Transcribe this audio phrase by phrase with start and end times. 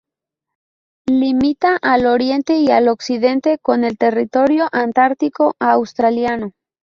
[1.11, 6.53] Limita al oriente y al occidente con el Territorio Antártico Australiano.